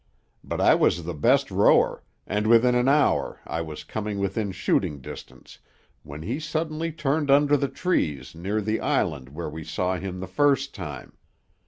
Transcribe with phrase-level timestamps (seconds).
[0.43, 4.99] But I was the best rower, and within an hour I was coming within shooting
[4.99, 5.59] distance,
[6.01, 10.25] when he suddenly turned under the trees, near the island where we saw him the
[10.25, 11.17] first time.